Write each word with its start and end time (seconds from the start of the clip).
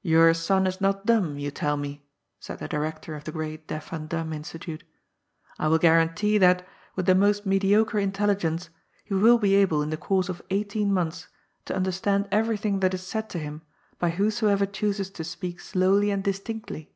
"Your 0.00 0.32
son 0.32 0.66
is 0.66 0.80
not 0.80 1.04
dumb, 1.04 1.38
you 1.38 1.50
tell 1.50 1.76
me?" 1.76 2.02
said 2.40 2.58
the 2.58 2.68
director 2.68 3.14
of 3.14 3.24
the 3.24 3.32
great 3.32 3.66
deaf 3.66 3.92
and 3.92 4.08
dumb 4.08 4.32
institute. 4.32 4.82
"I 5.58 5.68
will 5.68 5.76
guarantee 5.76 6.38
that, 6.38 6.66
with 6.96 7.04
the 7.04 7.14
most 7.14 7.44
mediocre 7.44 7.98
intelligence, 7.98 8.70
he 9.04 9.12
will 9.12 9.36
be 9.36 9.54
able 9.56 9.82
in 9.82 9.90
the 9.90 9.98
course 9.98 10.30
of 10.30 10.40
eighteen 10.48 10.90
months 10.90 11.28
to 11.66 11.76
understand 11.76 12.28
everything 12.32 12.80
that 12.80 12.94
is 12.94 13.06
said 13.06 13.28
to 13.28 13.38
him 13.38 13.60
by 13.98 14.08
whosoever 14.08 14.64
chooses 14.64 15.10
to 15.10 15.22
speak 15.22 15.60
slowly 15.60 16.10
and 16.10 16.24
distinctly. 16.24 16.94